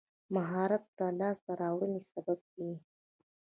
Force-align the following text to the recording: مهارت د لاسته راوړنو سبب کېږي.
مهارت 0.35 0.83
د 0.97 0.99
لاسته 1.19 1.51
راوړنو 1.61 1.99
سبب 2.11 2.39
کېږي. 2.53 2.77